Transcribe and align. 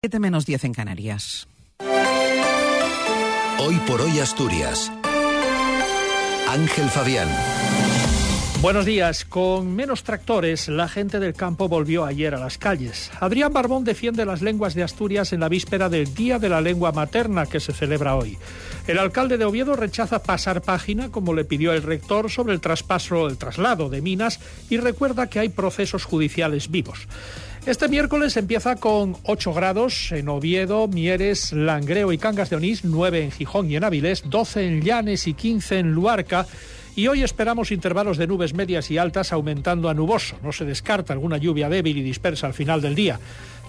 7 0.00 0.20
menos 0.20 0.46
10 0.46 0.62
en 0.62 0.74
Canarias. 0.74 1.48
Hoy 3.58 3.74
por 3.84 4.00
hoy 4.00 4.20
Asturias. 4.20 4.92
Ángel 6.48 6.88
Fabián. 6.88 7.28
Buenos 8.62 8.84
días. 8.84 9.24
Con 9.24 9.74
menos 9.74 10.04
tractores, 10.04 10.68
la 10.68 10.86
gente 10.86 11.18
del 11.18 11.34
campo 11.34 11.68
volvió 11.68 12.04
ayer 12.04 12.36
a 12.36 12.38
las 12.38 12.58
calles. 12.58 13.10
Adrián 13.18 13.52
Barbón 13.52 13.82
defiende 13.82 14.24
las 14.24 14.40
lenguas 14.40 14.74
de 14.74 14.84
Asturias 14.84 15.32
en 15.32 15.40
la 15.40 15.48
víspera 15.48 15.88
del 15.88 16.14
Día 16.14 16.38
de 16.38 16.48
la 16.48 16.60
Lengua 16.60 16.92
Materna 16.92 17.46
que 17.46 17.58
se 17.58 17.72
celebra 17.72 18.14
hoy. 18.14 18.38
El 18.86 19.00
alcalde 19.00 19.36
de 19.36 19.46
Oviedo 19.46 19.74
rechaza 19.74 20.22
pasar 20.22 20.62
página, 20.62 21.10
como 21.10 21.34
le 21.34 21.44
pidió 21.44 21.72
el 21.72 21.82
rector, 21.82 22.30
sobre 22.30 22.54
el 22.54 22.60
traspaso, 22.60 23.26
el 23.26 23.36
traslado 23.36 23.88
de 23.88 24.00
minas 24.00 24.38
y 24.70 24.76
recuerda 24.76 25.26
que 25.26 25.40
hay 25.40 25.48
procesos 25.48 26.04
judiciales 26.04 26.70
vivos. 26.70 27.08
Este 27.66 27.88
miércoles 27.88 28.36
empieza 28.36 28.76
con 28.76 29.16
8 29.24 29.52
grados 29.52 30.12
en 30.12 30.28
Oviedo, 30.28 30.88
Mieres, 30.88 31.52
Langreo 31.52 32.12
y 32.12 32.18
Cangas 32.18 32.48
de 32.48 32.56
Onís, 32.56 32.84
9 32.84 33.24
en 33.24 33.30
Gijón 33.30 33.70
y 33.70 33.76
en 33.76 33.84
Avilés, 33.84 34.22
12 34.28 34.66
en 34.66 34.82
Llanes 34.82 35.26
y 35.26 35.34
15 35.34 35.78
en 35.78 35.92
Luarca. 35.92 36.46
Y 36.96 37.06
hoy 37.06 37.22
esperamos 37.22 37.70
intervalos 37.70 38.16
de 38.16 38.26
nubes 38.26 38.54
medias 38.54 38.90
y 38.90 38.98
altas 38.98 39.32
aumentando 39.32 39.88
a 39.88 39.94
nuboso. 39.94 40.36
No 40.42 40.50
se 40.50 40.64
descarta 40.64 41.12
alguna 41.12 41.36
lluvia 41.36 41.68
débil 41.68 41.98
y 41.98 42.02
dispersa 42.02 42.46
al 42.46 42.54
final 42.54 42.80
del 42.80 42.94
día. 42.94 43.20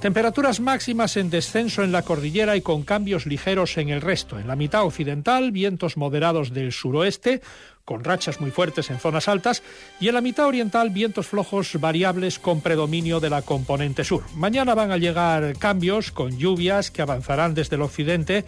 Temperaturas 0.01 0.61
máximas 0.61 1.17
en 1.17 1.29
descenso 1.29 1.83
en 1.83 1.91
la 1.91 2.03
cordillera 2.03 2.55
y 2.55 2.61
con 2.61 2.83
cambios 2.83 3.25
ligeros 3.25 3.77
en 3.77 3.89
el 3.89 3.99
resto. 3.99 4.39
En 4.39 4.47
la 4.47 4.55
mitad 4.55 4.85
occidental, 4.85 5.51
vientos 5.51 5.97
moderados 5.97 6.53
del 6.53 6.71
suroeste, 6.71 7.41
con 7.83 8.05
rachas 8.05 8.39
muy 8.39 8.49
fuertes 8.49 8.89
en 8.91 8.99
zonas 8.99 9.27
altas, 9.27 9.61
y 9.99 10.07
en 10.07 10.13
la 10.13 10.21
mitad 10.21 10.47
oriental 10.47 10.91
vientos 10.91 11.27
flojos 11.27 11.77
variables 11.81 12.39
con 12.39 12.61
predominio 12.61 13.19
de 13.19 13.29
la 13.29 13.41
componente 13.41 14.05
sur. 14.05 14.23
Mañana 14.35 14.73
van 14.73 14.93
a 14.93 14.97
llegar 14.97 15.57
cambios 15.57 16.13
con 16.13 16.37
lluvias 16.37 16.91
que 16.91 17.01
avanzarán 17.01 17.53
desde 17.53 17.75
el 17.75 17.81
occidente 17.81 18.45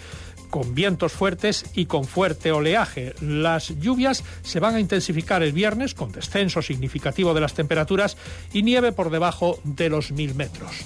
con 0.50 0.74
vientos 0.74 1.12
fuertes 1.12 1.66
y 1.74 1.86
con 1.86 2.06
fuerte 2.06 2.52
oleaje. 2.54 3.14
Las 3.22 3.78
lluvias 3.80 4.24
se 4.42 4.60
van 4.62 4.76
a 4.76 4.80
intensificar 4.80 5.44
el 5.44 5.52
viernes 5.52 5.96
con 5.96 6.12
descenso 6.14 6.62
significativo 6.62 7.34
de 7.34 7.42
las 7.42 7.56
temperaturas 7.56 8.16
y 8.54 8.64
nieve 8.64 8.92
por 8.94 9.10
debajo 9.10 9.60
de 9.64 9.90
los 9.90 10.12
mil 10.12 10.36
metros. 10.36 10.86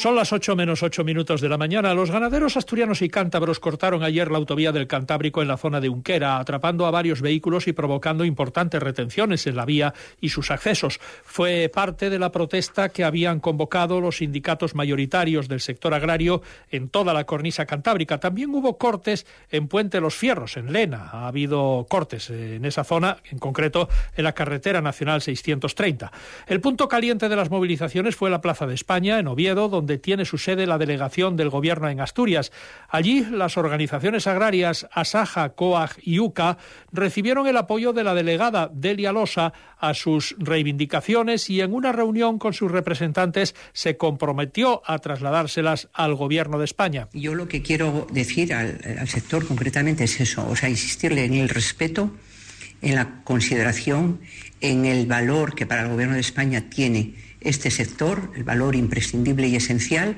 Son 0.00 0.16
las 0.16 0.32
8 0.32 0.56
menos 0.56 0.82
8 0.82 1.04
minutos 1.04 1.42
de 1.42 1.50
la 1.50 1.58
mañana. 1.58 1.92
Los 1.92 2.10
ganaderos 2.10 2.56
asturianos 2.56 3.02
y 3.02 3.10
cántabros 3.10 3.60
cortaron 3.60 4.02
ayer 4.02 4.30
la 4.30 4.38
autovía 4.38 4.72
del 4.72 4.86
Cantábrico 4.86 5.42
en 5.42 5.48
la 5.48 5.58
zona 5.58 5.78
de 5.78 5.90
Unquera, 5.90 6.38
atrapando 6.38 6.86
a 6.86 6.90
varios 6.90 7.20
vehículos 7.20 7.68
y 7.68 7.74
provocando 7.74 8.24
importantes 8.24 8.82
retenciones 8.82 9.46
en 9.46 9.56
la 9.56 9.66
vía 9.66 9.92
y 10.18 10.30
sus 10.30 10.50
accesos. 10.50 10.98
Fue 11.22 11.70
parte 11.70 12.08
de 12.08 12.18
la 12.18 12.32
protesta 12.32 12.88
que 12.88 13.04
habían 13.04 13.40
convocado 13.40 14.00
los 14.00 14.16
sindicatos 14.16 14.74
mayoritarios 14.74 15.48
del 15.48 15.60
sector 15.60 15.92
agrario 15.92 16.40
en 16.70 16.88
toda 16.88 17.12
la 17.12 17.24
cornisa 17.24 17.66
cantábrica. 17.66 18.18
También 18.18 18.54
hubo 18.54 18.78
cortes 18.78 19.26
en 19.50 19.68
Puente 19.68 20.00
Los 20.00 20.14
Fierros, 20.14 20.56
en 20.56 20.72
Lena. 20.72 21.10
Ha 21.12 21.28
habido 21.28 21.86
cortes 21.90 22.30
en 22.30 22.64
esa 22.64 22.84
zona, 22.84 23.18
en 23.30 23.38
concreto 23.38 23.90
en 24.16 24.24
la 24.24 24.32
carretera 24.32 24.80
nacional 24.80 25.20
630. 25.20 26.10
El 26.46 26.62
punto 26.62 26.88
caliente 26.88 27.28
de 27.28 27.36
las 27.36 27.50
movilizaciones 27.50 28.16
fue 28.16 28.30
la 28.30 28.40
Plaza 28.40 28.66
de 28.66 28.72
España, 28.72 29.18
en 29.18 29.28
Oviedo, 29.28 29.68
donde 29.68 29.89
tiene 29.98 30.24
su 30.24 30.38
sede 30.38 30.66
la 30.66 30.78
delegación 30.78 31.36
del 31.36 31.50
Gobierno 31.50 31.88
en 31.88 32.00
Asturias. 32.00 32.52
Allí, 32.88 33.26
las 33.30 33.56
organizaciones 33.56 34.26
agrarias 34.26 34.86
Asaja, 34.92 35.50
COAG 35.50 35.96
y 36.02 36.18
UCA 36.18 36.58
recibieron 36.92 37.46
el 37.46 37.56
apoyo 37.56 37.92
de 37.92 38.04
la 38.04 38.14
delegada 38.14 38.70
Delia 38.72 39.12
Losa 39.12 39.52
a 39.78 39.94
sus 39.94 40.34
reivindicaciones 40.38 41.50
y 41.50 41.60
en 41.60 41.74
una 41.74 41.92
reunión 41.92 42.38
con 42.38 42.52
sus 42.52 42.70
representantes 42.70 43.54
se 43.72 43.96
comprometió 43.96 44.82
a 44.84 44.98
trasladárselas 44.98 45.88
al 45.92 46.14
Gobierno 46.14 46.58
de 46.58 46.64
España. 46.64 47.08
Yo 47.12 47.34
lo 47.34 47.48
que 47.48 47.62
quiero 47.62 48.06
decir 48.12 48.54
al, 48.54 48.80
al 48.98 49.08
sector 49.08 49.46
concretamente 49.46 50.04
es 50.04 50.20
eso, 50.20 50.46
o 50.48 50.56
sea, 50.56 50.68
insistirle 50.68 51.24
en 51.24 51.34
el 51.34 51.48
respeto, 51.48 52.10
en 52.82 52.94
la 52.94 53.22
consideración, 53.24 54.20
en 54.60 54.84
el 54.84 55.06
valor 55.06 55.54
que 55.54 55.66
para 55.66 55.82
el 55.82 55.88
Gobierno 55.88 56.14
de 56.14 56.20
España 56.20 56.68
tiene 56.68 57.14
este 57.40 57.70
sector, 57.70 58.32
el 58.34 58.44
valor 58.44 58.76
imprescindible 58.76 59.48
y 59.48 59.56
esencial, 59.56 60.16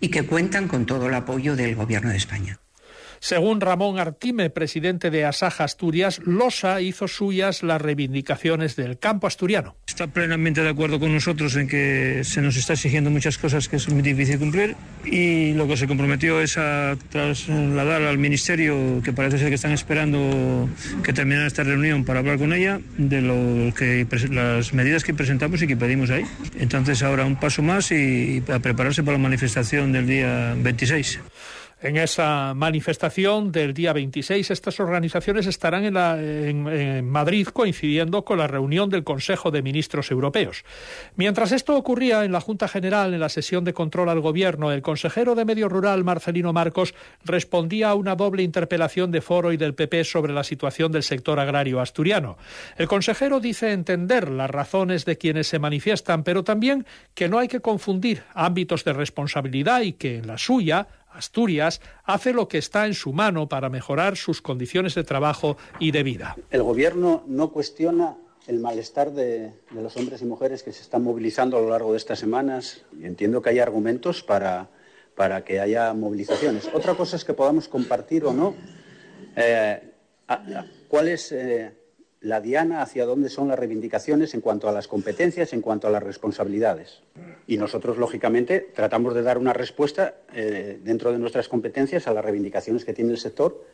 y 0.00 0.08
que 0.08 0.26
cuentan 0.26 0.68
con 0.68 0.86
todo 0.86 1.06
el 1.06 1.14
apoyo 1.14 1.56
del 1.56 1.74
Gobierno 1.74 2.10
de 2.10 2.16
España. 2.16 2.60
Según 3.20 3.60
Ramón 3.60 3.98
Artime, 3.98 4.48
presidente 4.50 5.10
de 5.10 5.24
Asaja 5.24 5.64
Asturias, 5.64 6.20
Losa 6.24 6.80
hizo 6.80 7.08
suyas 7.08 7.62
las 7.62 7.82
reivindicaciones 7.82 8.76
del 8.76 8.98
campo 8.98 9.26
asturiano. 9.26 9.76
Está 9.98 10.12
plenamente 10.12 10.62
de 10.62 10.68
acuerdo 10.68 11.00
con 11.00 11.12
nosotros 11.12 11.56
en 11.56 11.66
que 11.66 12.20
se 12.22 12.40
nos 12.40 12.56
está 12.56 12.74
exigiendo 12.74 13.10
muchas 13.10 13.36
cosas 13.36 13.68
que 13.68 13.80
son 13.80 13.94
muy 13.94 14.04
difíciles 14.04 14.38
de 14.38 14.38
cumplir 14.38 14.76
y 15.04 15.54
lo 15.54 15.66
que 15.66 15.76
se 15.76 15.88
comprometió 15.88 16.40
es 16.40 16.56
a 16.56 16.96
trasladar 17.10 18.02
al 18.02 18.16
Ministerio, 18.16 19.02
que 19.02 19.12
parece 19.12 19.38
ser 19.38 19.48
que 19.48 19.56
están 19.56 19.72
esperando 19.72 20.70
que 21.02 21.12
termine 21.12 21.44
esta 21.44 21.64
reunión 21.64 22.04
para 22.04 22.20
hablar 22.20 22.38
con 22.38 22.52
ella, 22.52 22.78
de 22.96 23.22
lo 23.22 23.74
que, 23.74 24.06
las 24.30 24.72
medidas 24.72 25.02
que 25.02 25.14
presentamos 25.14 25.62
y 25.62 25.66
que 25.66 25.76
pedimos 25.76 26.10
ahí. 26.10 26.24
Entonces 26.60 27.02
ahora 27.02 27.24
un 27.24 27.34
paso 27.34 27.64
más 27.64 27.90
y 27.90 28.40
a 28.52 28.60
prepararse 28.60 29.02
para 29.02 29.16
la 29.16 29.22
manifestación 29.24 29.90
del 29.90 30.06
día 30.06 30.54
26. 30.58 31.18
En 31.80 31.96
esa 31.96 32.54
manifestación 32.54 33.52
del 33.52 33.72
día 33.72 33.92
26, 33.92 34.50
estas 34.50 34.80
organizaciones 34.80 35.46
estarán 35.46 35.84
en, 35.84 37.08
Madrid 37.08 37.46
coincidiendo 37.46 38.24
con 38.24 38.38
la 38.38 38.48
reunión 38.48 38.90
del 38.90 39.04
Consejo 39.04 39.52
de 39.52 39.62
Ministros 39.62 40.10
Europeos. 40.10 40.64
Mientras 41.14 41.52
esto 41.52 41.76
ocurría 41.76 42.24
en 42.24 42.32
la 42.32 42.40
Junta 42.40 42.66
General, 42.66 43.14
en 43.14 43.20
la 43.20 43.28
sesión 43.28 43.62
de 43.62 43.74
control 43.74 44.08
al 44.08 44.18
Gobierno, 44.18 44.72
el 44.72 44.82
consejero 44.82 45.36
de 45.36 45.44
Medio 45.44 45.68
Rural, 45.68 46.02
Marcelino 46.02 46.52
Marcos, 46.52 46.94
respondía 47.24 47.90
a 47.90 47.94
una 47.94 48.16
doble 48.16 48.42
interpelación 48.42 49.12
de 49.12 49.20
Foro 49.20 49.52
y 49.52 49.56
del 49.56 49.74
PP 49.74 50.02
sobre 50.02 50.32
la 50.32 50.42
situación 50.42 50.90
del 50.90 51.04
sector 51.04 51.38
agrario 51.38 51.80
asturiano. 51.80 52.38
El 52.76 52.88
consejero 52.88 53.38
dice 53.38 53.70
entender 53.70 54.30
las 54.30 54.50
razones 54.50 55.04
de 55.04 55.16
quienes 55.16 55.46
se 55.46 55.60
manifiestan, 55.60 56.24
pero 56.24 56.42
también 56.42 56.86
que 57.14 57.28
no 57.28 57.38
hay 57.38 57.46
que 57.46 57.60
confundir 57.60 58.24
ámbitos 58.34 58.82
de 58.82 58.94
responsabilidad 58.94 59.82
y 59.82 59.92
que 59.92 60.16
en 60.16 60.26
la 60.26 60.38
suya 60.38 60.88
Asturias 61.10 61.80
hace 62.04 62.32
lo 62.32 62.48
que 62.48 62.58
está 62.58 62.86
en 62.86 62.94
su 62.94 63.12
mano 63.12 63.48
para 63.48 63.68
mejorar 63.68 64.16
sus 64.16 64.42
condiciones 64.42 64.94
de 64.94 65.04
trabajo 65.04 65.56
y 65.78 65.90
de 65.90 66.02
vida. 66.02 66.36
El 66.50 66.62
Gobierno 66.62 67.24
no 67.26 67.50
cuestiona 67.50 68.16
el 68.46 68.60
malestar 68.60 69.12
de, 69.12 69.52
los 69.72 69.96
hombres 69.96 70.22
y 70.22 70.24
mujeres 70.24 70.62
que 70.62 70.72
se 70.72 70.82
están 70.82 71.02
movilizando 71.02 71.58
a 71.58 71.60
lo 71.60 71.68
largo 71.68 71.92
de 71.92 71.98
estas 71.98 72.18
semanas 72.18 72.82
entiendo 73.02 73.42
que 73.42 73.50
hay 73.50 73.58
argumentos 73.58 74.22
para, 74.22 74.70
para 75.14 75.44
que 75.44 75.60
haya 75.60 75.92
movilizaciones. 75.92 76.70
Otra 76.72 76.94
cosa 76.94 77.16
es 77.16 77.24
que 77.24 77.34
podamos 77.34 77.68
compartir 77.68 78.24
o 78.24 78.32
no 78.32 78.54
eh, 79.36 79.92
cuál 80.88 81.08
es 81.08 81.30
eh, 81.32 81.72
la 82.20 82.40
diana 82.40 82.82
hacia 82.82 83.06
dónde 83.06 83.28
son 83.28 83.48
las 83.48 83.58
reivindicaciones 83.58 84.34
en 84.34 84.40
cuanto 84.40 84.68
a 84.68 84.72
las 84.72 84.88
competencias, 84.88 85.52
en 85.52 85.60
cuanto 85.60 85.86
a 85.86 85.90
las 85.90 86.02
responsabilidades. 86.02 87.02
Y 87.46 87.58
nosotros, 87.58 87.96
lógicamente, 87.96 88.68
tratamos 88.74 89.14
de 89.14 89.22
dar 89.22 89.38
una 89.38 89.52
respuesta 89.52 90.16
eh, 90.34 90.78
dentro 90.82 91.12
de 91.12 91.18
nuestras 91.18 91.48
competencias 91.48 92.08
a 92.08 92.12
las 92.12 92.24
reivindicaciones 92.24 92.84
que 92.84 92.92
tiene 92.92 93.12
el 93.12 93.18
sector 93.18 93.64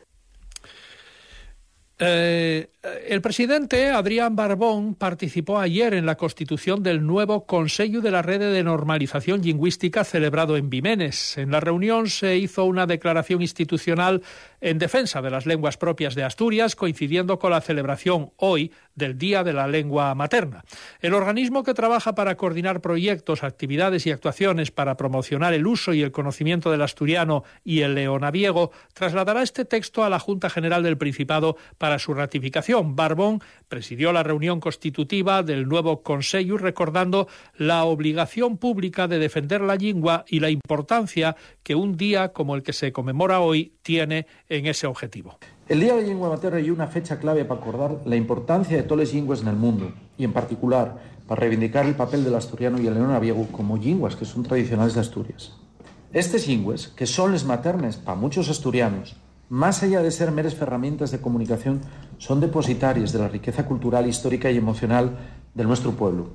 eh, 1.97 2.67
el 3.07 3.21
presidente 3.21 3.89
Adrián 3.89 4.35
Barbón 4.35 4.95
participó 4.95 5.59
ayer 5.59 5.93
en 5.93 6.05
la 6.05 6.17
constitución 6.17 6.83
del 6.83 7.05
nuevo 7.05 7.45
Consejo 7.45 8.01
de 8.01 8.11
la 8.11 8.21
Red 8.21 8.39
de 8.39 8.63
Normalización 8.63 9.41
Lingüística 9.41 10.03
celebrado 10.03 10.57
en 10.57 10.69
Vimenes. 10.69 11.37
En 11.37 11.51
la 11.51 11.59
reunión 11.59 12.09
se 12.09 12.37
hizo 12.37 12.65
una 12.65 12.85
declaración 12.85 13.41
institucional 13.41 14.21
en 14.59 14.79
defensa 14.79 15.21
de 15.21 15.29
las 15.29 15.45
lenguas 15.45 15.77
propias 15.77 16.15
de 16.15 16.23
Asturias, 16.23 16.75
coincidiendo 16.75 17.37
con 17.37 17.51
la 17.51 17.61
celebración 17.61 18.31
hoy 18.37 18.71
del 18.95 19.17
Día 19.17 19.43
de 19.43 19.53
la 19.53 19.67
Lengua 19.67 20.15
Materna. 20.15 20.63
El 21.01 21.13
organismo 21.13 21.63
que 21.63 21.73
trabaja 21.73 22.15
para 22.15 22.35
coordinar 22.35 22.81
proyectos, 22.81 23.43
actividades 23.43 24.07
y 24.07 24.11
actuaciones 24.11 24.71
para 24.71 24.97
promocionar 24.97 25.53
el 25.53 25.67
uso 25.67 25.93
y 25.93 26.01
el 26.01 26.11
conocimiento 26.11 26.71
del 26.71 26.81
asturiano 26.81 27.43
y 27.63 27.81
el 27.81 27.93
leonaviego 27.93 28.71
trasladará 28.93 29.43
este 29.43 29.65
texto 29.65 30.03
a 30.03 30.09
la 30.09 30.19
Junta 30.19 30.49
General 30.49 30.81
del 30.81 30.97
Principado 30.97 31.57
para 31.77 31.84
para 31.85 31.99
su 31.99 32.15
ratificación. 32.15 32.95
Barbón 32.95 33.43
presidió 33.67 34.11
la 34.11 34.23
reunión 34.23 34.59
constitutiva 34.59 35.43
del 35.43 35.67
nuevo 35.67 36.01
Consejo 36.01 36.57
recordando 36.57 37.27
la 37.57 37.83
obligación 37.83 38.57
pública 38.57 39.07
de 39.07 39.19
defender 39.19 39.61
la 39.61 39.75
lengua 39.75 40.25
y 40.27 40.39
la 40.39 40.49
importancia 40.49 41.35
que 41.61 41.75
un 41.75 41.95
día 41.95 42.29
como 42.29 42.55
el 42.55 42.63
que 42.63 42.73
se 42.73 42.91
conmemora 42.91 43.39
hoy 43.39 43.73
tiene 43.83 44.25
en 44.49 44.65
ese 44.65 44.87
objetivo. 44.87 45.37
El 45.69 45.79
Día 45.79 45.93
de 45.93 46.01
la 46.01 46.07
Lengua 46.07 46.29
Materna 46.29 46.57
es 46.57 46.69
una 46.69 46.87
fecha 46.87 47.19
clave 47.19 47.45
para 47.45 47.61
acordar 47.61 47.97
la 48.03 48.15
importancia 48.15 48.75
de 48.75 48.81
todas 48.81 49.05
las 49.05 49.13
lenguas 49.13 49.43
en 49.43 49.49
el 49.49 49.55
mundo 49.55 49.93
y 50.17 50.23
en 50.23 50.33
particular 50.33 50.97
para 51.27 51.39
reivindicar 51.39 51.85
el 51.85 51.93
papel 51.93 52.23
del 52.23 52.33
asturiano 52.33 52.81
y 52.81 52.87
el 52.87 52.95
león 52.95 53.45
como 53.51 53.77
lenguas 53.77 54.15
que 54.15 54.25
son 54.25 54.41
tradicionales 54.41 54.95
de 54.95 55.01
Asturias. 55.01 55.53
Estas 56.13 56.47
lenguas, 56.47 56.87
que 56.87 57.05
son 57.05 57.31
las 57.31 57.45
maternas 57.45 57.97
para 57.97 58.17
muchos 58.17 58.49
asturianos, 58.49 59.17
más 59.49 59.83
allá 59.83 60.01
de 60.01 60.11
ser 60.11 60.31
meras 60.31 60.59
herramientas 60.59 61.11
de 61.11 61.21
comunicación, 61.21 61.81
son 62.17 62.39
depositarias 62.39 63.11
de 63.11 63.19
la 63.19 63.27
riqueza 63.27 63.65
cultural, 63.65 64.07
histórica 64.07 64.49
y 64.49 64.57
emocional 64.57 65.17
de 65.53 65.63
nuestro 65.63 65.91
pueblo. 65.91 66.29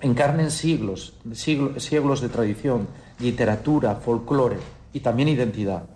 Encarnen 0.00 0.50
siglos, 0.50 1.14
siglos, 1.32 1.84
siglos 1.84 2.20
de 2.20 2.28
tradición, 2.28 2.88
literatura, 3.20 3.96
folclore 3.96 4.56
y 4.92 5.00
también 5.00 5.28
identidad. 5.28 5.91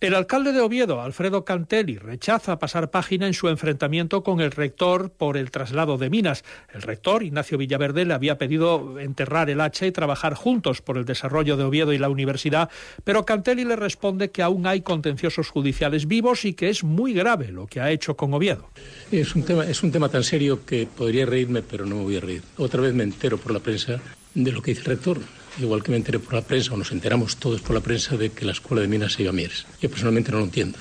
El 0.00 0.14
alcalde 0.14 0.52
de 0.52 0.60
Oviedo, 0.60 1.00
Alfredo 1.00 1.44
Cantelli, 1.44 1.98
rechaza 1.98 2.60
pasar 2.60 2.92
página 2.92 3.26
en 3.26 3.34
su 3.34 3.48
enfrentamiento 3.48 4.22
con 4.22 4.40
el 4.40 4.52
rector 4.52 5.10
por 5.10 5.36
el 5.36 5.50
traslado 5.50 5.98
de 5.98 6.08
minas. 6.08 6.44
El 6.72 6.82
rector, 6.82 7.24
Ignacio 7.24 7.58
Villaverde, 7.58 8.04
le 8.04 8.14
había 8.14 8.38
pedido 8.38 9.00
enterrar 9.00 9.50
el 9.50 9.60
hacha 9.60 9.86
y 9.86 9.90
trabajar 9.90 10.34
juntos 10.34 10.82
por 10.82 10.98
el 10.98 11.04
desarrollo 11.04 11.56
de 11.56 11.64
Oviedo 11.64 11.92
y 11.92 11.98
la 11.98 12.10
universidad, 12.10 12.70
pero 13.02 13.26
Cantelli 13.26 13.64
le 13.64 13.74
responde 13.74 14.30
que 14.30 14.42
aún 14.42 14.68
hay 14.68 14.82
contenciosos 14.82 15.48
judiciales 15.48 16.06
vivos 16.06 16.44
y 16.44 16.54
que 16.54 16.68
es 16.68 16.84
muy 16.84 17.12
grave 17.12 17.50
lo 17.50 17.66
que 17.66 17.80
ha 17.80 17.90
hecho 17.90 18.16
con 18.16 18.32
Oviedo. 18.32 18.70
Es 19.10 19.34
un 19.34 19.42
tema, 19.42 19.64
es 19.66 19.82
un 19.82 19.90
tema 19.90 20.08
tan 20.08 20.22
serio 20.22 20.64
que 20.64 20.86
podría 20.86 21.26
reírme, 21.26 21.62
pero 21.62 21.84
no 21.86 21.96
me 21.96 22.02
voy 22.04 22.16
a 22.18 22.20
reír. 22.20 22.42
Otra 22.56 22.82
vez 22.82 22.94
me 22.94 23.02
entero 23.02 23.36
por 23.36 23.50
la 23.50 23.58
prensa 23.58 24.00
de 24.34 24.52
lo 24.52 24.62
que 24.62 24.72
dice 24.72 24.82
el 24.82 24.86
rector 24.86 25.20
igual 25.60 25.82
que 25.82 25.90
me 25.90 25.96
enteré 25.96 26.18
por 26.18 26.34
la 26.34 26.42
prensa, 26.42 26.72
o 26.74 26.76
nos 26.76 26.92
enteramos 26.92 27.36
todos 27.36 27.60
por 27.60 27.74
la 27.74 27.80
prensa, 27.80 28.16
de 28.16 28.30
que 28.30 28.44
la 28.44 28.52
escuela 28.52 28.82
de 28.82 28.88
minas 28.88 29.14
se 29.14 29.22
iba 29.22 29.30
a 29.30 29.34
Mieres. 29.34 29.66
Yo 29.80 29.90
personalmente 29.90 30.30
no 30.32 30.38
lo 30.38 30.44
entiendo. 30.44 30.78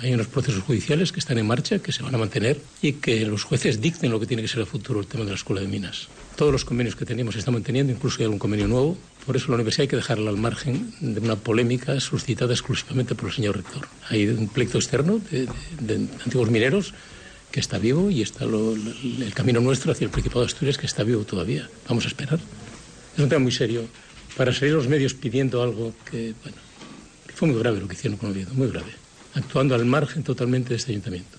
Hay 0.00 0.14
unos 0.14 0.26
procesos 0.26 0.62
judiciales 0.62 1.12
que 1.12 1.20
están 1.20 1.38
en 1.38 1.46
marcha, 1.46 1.78
que 1.78 1.92
se 1.92 2.02
van 2.02 2.14
a 2.14 2.18
mantener 2.18 2.58
y 2.80 2.94
que 2.94 3.24
los 3.26 3.44
jueces 3.44 3.80
dicten 3.80 4.10
lo 4.10 4.18
que 4.18 4.26
tiene 4.26 4.42
que 4.42 4.48
ser 4.48 4.60
el 4.60 4.66
futuro 4.66 5.00
el 5.00 5.06
tema 5.06 5.24
de 5.24 5.30
la 5.30 5.36
escuela 5.36 5.60
de 5.60 5.68
minas. 5.68 6.08
Todos 6.34 6.50
los 6.50 6.64
convenios 6.64 6.96
que 6.96 7.04
teníamos 7.04 7.34
se 7.34 7.40
están 7.40 7.54
manteniendo, 7.54 7.92
incluso 7.92 8.18
hay 8.18 8.24
algún 8.24 8.38
convenio 8.38 8.66
nuevo. 8.68 8.96
Por 9.26 9.36
eso 9.36 9.48
la 9.48 9.56
universidad 9.56 9.82
hay 9.82 9.88
que 9.88 9.96
dejarla 9.96 10.30
al 10.30 10.38
margen 10.38 10.92
de 11.00 11.20
una 11.20 11.36
polémica 11.36 12.00
suscitada 12.00 12.52
exclusivamente 12.52 13.14
por 13.14 13.28
el 13.28 13.34
señor 13.34 13.56
rector. 13.56 13.86
Hay 14.08 14.26
un 14.28 14.48
pleito 14.48 14.78
externo 14.78 15.20
de, 15.30 15.46
antiguos 16.24 16.50
mineros 16.50 16.94
que 17.52 17.60
está 17.60 17.78
vivo 17.78 18.10
y 18.10 18.22
está 18.22 18.44
el 18.44 19.32
camino 19.34 19.60
nuestro 19.60 19.92
hacia 19.92 20.06
el 20.06 20.10
Principado 20.10 20.40
de 20.40 20.46
Asturias 20.46 20.78
que 20.78 20.86
está 20.86 21.04
vivo 21.04 21.24
todavía. 21.24 21.68
Vamos 21.86 22.06
a 22.06 22.08
esperar. 22.08 22.40
Es 23.14 23.22
un 23.22 23.28
tema 23.28 23.42
muy 23.42 23.52
serio 23.52 23.84
para 24.36 24.52
salir 24.52 24.74
los 24.74 24.88
medios 24.88 25.14
pidiendo 25.14 25.62
algo 25.62 25.92
que, 26.10 26.34
bueno, 26.42 26.58
fue 27.34 27.48
muy 27.48 27.58
grave 27.58 27.80
lo 27.80 27.88
que 27.88 27.94
hicieron 27.94 28.18
con 28.18 28.30
Oviedo, 28.30 28.54
muy 28.54 28.68
grave, 28.68 28.92
actuando 29.34 29.74
al 29.74 29.84
margen 29.84 30.22
totalmente 30.22 30.70
de 30.70 30.76
este 30.76 30.92
ayuntamiento. 30.92 31.38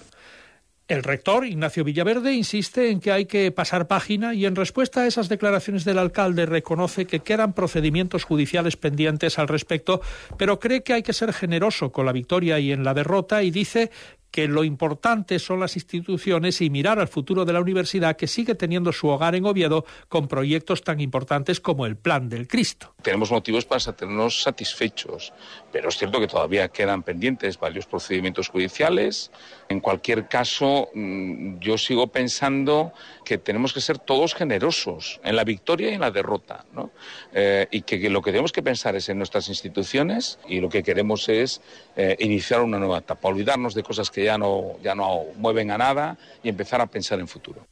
El 0.89 1.01
rector, 1.01 1.45
Ignacio 1.45 1.85
Villaverde, 1.85 2.33
insiste 2.33 2.91
en 2.91 2.99
que 2.99 3.11
hay 3.11 3.25
que 3.25 3.51
pasar 3.51 3.87
página 3.87 4.33
y 4.33 4.45
en 4.45 4.55
respuesta 4.55 5.01
a 5.01 5.07
esas 5.07 5.29
declaraciones 5.29 5.85
del 5.85 5.97
alcalde 5.97 6.45
reconoce 6.45 7.05
que 7.05 7.21
quedan 7.21 7.53
procedimientos 7.53 8.25
judiciales 8.25 8.75
pendientes 8.75 9.39
al 9.39 9.47
respecto, 9.47 10.01
pero 10.37 10.59
cree 10.59 10.83
que 10.83 10.93
hay 10.93 11.01
que 11.01 11.13
ser 11.13 11.31
generoso 11.31 11.91
con 11.93 12.05
la 12.05 12.11
victoria 12.11 12.59
y 12.59 12.73
en 12.73 12.83
la 12.83 12.93
derrota 12.93 13.43
y 13.43 13.49
dice 13.49 13.91
que 14.33 14.47
lo 14.47 14.63
importante 14.63 15.37
son 15.37 15.59
las 15.59 15.75
instituciones 15.75 16.59
y 16.61 16.71
mirar 16.71 16.97
al 16.97 17.07
futuro 17.07 17.45
de 17.45 17.53
la 17.53 17.61
universidad 17.61 18.15
que 18.15 18.25
sigue 18.25 18.55
teniendo 18.55 18.91
su 18.91 19.07
hogar 19.07 19.35
en 19.35 19.45
Oviedo 19.45 19.85
con 20.09 20.27
proyectos 20.27 20.81
tan 20.81 20.99
importantes 21.01 21.59
como 21.59 21.85
el 21.85 21.97
Plan 21.97 22.29
del 22.29 22.47
Cristo. 22.47 22.95
Tenemos 23.03 23.29
motivos 23.29 23.65
para 23.65 23.79
sentirnos 23.79 24.41
satisfechos, 24.41 25.33
pero 25.71 25.89
es 25.89 25.97
cierto 25.97 26.19
que 26.19 26.25
todavía 26.25 26.67
quedan 26.69 27.03
pendientes 27.03 27.59
varios 27.59 27.85
procedimientos 27.85 28.49
judiciales. 28.49 29.31
En 29.69 29.79
cualquier 29.79 30.27
caso, 30.27 30.89
mm, 30.95 31.59
yo 31.59 31.77
sigo 31.77 32.07
pensando 32.07 32.91
que 33.25 33.37
tenemos 33.37 33.71
que 33.71 33.81
ser 33.81 33.99
todos 33.99 34.33
generosos 34.33 35.21
en 35.23 35.35
la 35.35 35.43
victoria 35.43 35.91
y 35.91 35.93
en 35.93 36.01
la 36.01 36.09
derrota, 36.09 36.65
¿no? 36.73 36.89
Eh, 37.33 37.67
y 37.69 37.81
que, 37.81 38.09
lo 38.09 38.23
que 38.23 38.31
tenemos 38.31 38.51
que 38.51 38.63
pensar 38.63 38.95
es 38.95 39.09
en 39.09 39.19
nuestras 39.19 39.47
instituciones 39.47 40.39
y 40.47 40.59
lo 40.59 40.69
que 40.69 40.81
queremos 40.81 41.29
es 41.29 41.61
eh, 41.95 42.15
iniciar 42.19 42.61
una 42.61 42.79
nueva 42.79 42.97
etapa, 42.97 43.27
olvidarnos 43.27 43.75
de 43.75 43.83
cosas 43.83 44.09
que 44.09 44.22
ya 44.23 44.37
no, 44.37 44.77
ya 44.81 44.95
no 44.95 45.21
mueven 45.37 45.71
a 45.71 45.77
nada 45.77 46.17
y 46.41 46.49
empezar 46.49 46.81
a 46.81 46.87
pensar 46.87 47.19
en 47.19 47.27
futuro. 47.27 47.67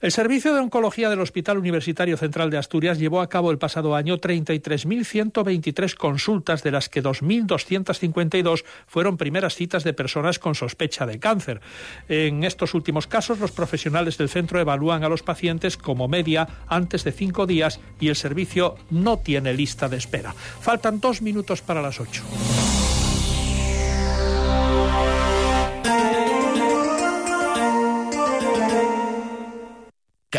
El 0.00 0.12
Servicio 0.12 0.54
de 0.54 0.60
Oncología 0.60 1.10
del 1.10 1.20
Hospital 1.20 1.58
Universitario 1.58 2.16
Central 2.16 2.48
de 2.48 2.56
Asturias 2.56 2.98
llevó 2.98 3.20
a 3.20 3.28
cabo 3.28 3.50
el 3.50 3.58
pasado 3.58 3.94
año 3.94 4.16
33.123 4.16 5.94
consultas, 5.94 6.62
de 6.62 6.70
las 6.70 6.88
que 6.88 7.02
2.252 7.02 8.64
fueron 8.86 9.18
primeras 9.18 9.54
citas 9.56 9.84
de 9.84 9.92
personas 9.92 10.38
con 10.38 10.54
sospecha 10.54 11.04
de 11.04 11.18
cáncer. 11.18 11.60
En 12.08 12.44
estos 12.44 12.72
últimos 12.72 13.06
casos, 13.06 13.40
los 13.40 13.52
profesionales 13.52 14.16
del 14.16 14.30
centro 14.30 14.58
evalúan 14.58 15.04
a 15.04 15.10
los 15.10 15.22
pacientes 15.22 15.76
como 15.76 16.08
media 16.08 16.48
antes 16.66 17.04
de 17.04 17.12
cinco 17.12 17.46
días 17.46 17.78
y 18.00 18.08
el 18.08 18.16
servicio 18.16 18.76
no 18.88 19.18
tiene 19.18 19.52
lista 19.52 19.90
de 19.90 19.98
espera. 19.98 20.32
Faltan 20.32 21.00
dos 21.00 21.20
minutos 21.20 21.60
para 21.60 21.82
las 21.82 22.00
ocho. 22.00 22.22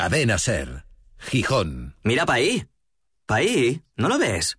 Cadena 0.01 0.39
Ser. 0.39 0.87
Gijón. 1.19 1.95
Mira 2.01 2.25
pa' 2.25 2.33
ahí. 2.33 2.65
Pa' 3.27 3.35
ahí. 3.35 3.83
¿No 3.95 4.07
lo 4.09 4.17
ves? 4.17 4.57